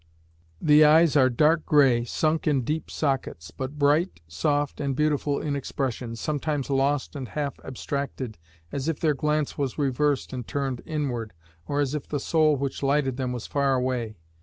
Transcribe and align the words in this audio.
The 0.59 0.83
eyes 0.83 1.15
are 1.15 1.29
dark 1.29 1.63
gray, 1.63 2.05
sunk 2.05 2.47
in 2.47 2.63
deep 2.63 2.89
sockets, 2.89 3.51
but 3.51 3.77
bright, 3.77 4.19
soft 4.27 4.81
and 4.81 4.95
beautiful 4.95 5.39
in 5.39 5.55
expression, 5.55 6.15
sometimes 6.15 6.71
lost 6.71 7.15
and 7.15 7.27
half 7.27 7.59
abstracted, 7.63 8.39
as 8.71 8.87
if 8.87 8.99
their 8.99 9.13
glance 9.13 9.59
was 9.59 9.77
reversed 9.77 10.33
and 10.33 10.47
turned 10.47 10.81
inward, 10.87 11.33
or 11.67 11.81
as 11.81 11.93
if 11.93 12.07
the 12.07 12.19
soul 12.19 12.55
which 12.55 12.81
lighted 12.81 13.17
them 13.17 13.31
was 13.31 13.45
far 13.45 13.75
away. 13.75 14.15